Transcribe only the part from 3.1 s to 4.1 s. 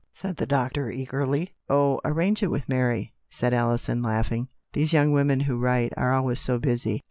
said Alison